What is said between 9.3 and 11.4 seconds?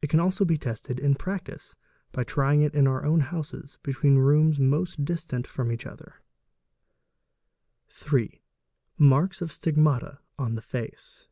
of Stigmata on the Face.